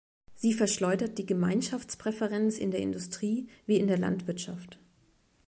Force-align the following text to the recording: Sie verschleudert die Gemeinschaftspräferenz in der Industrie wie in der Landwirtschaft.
Sie 0.33 0.53
verschleudert 0.55 1.19
die 1.19 1.27
Gemeinschaftspräferenz 1.27 2.57
in 2.57 2.71
der 2.71 2.79
Industrie 2.79 3.47
wie 3.67 3.77
in 3.77 3.85
der 3.85 3.99
Landwirtschaft. 3.99 4.79